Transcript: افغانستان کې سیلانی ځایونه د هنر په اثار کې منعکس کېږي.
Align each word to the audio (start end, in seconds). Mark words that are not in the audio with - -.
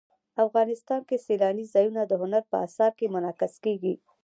افغانستان 0.45 1.01
کې 1.09 1.23
سیلانی 1.27 1.65
ځایونه 1.73 2.01
د 2.05 2.13
هنر 2.21 2.43
په 2.51 2.57
اثار 2.65 2.91
کې 2.99 3.11
منعکس 3.13 3.53
کېږي. 3.65 3.93